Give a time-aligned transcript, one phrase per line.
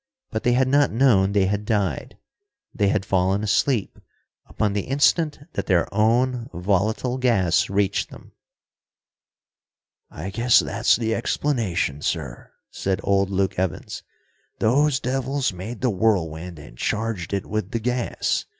[0.31, 2.17] But they had not known they had died.
[2.73, 3.99] They had fallen asleep
[4.47, 8.31] upon the instant that their own volatile gas reached them.
[10.09, 14.01] "I guess that's the explanation, sir," said old Luke Evans.
[14.57, 18.45] "Those devils made the whirlwind and charged it with the gas.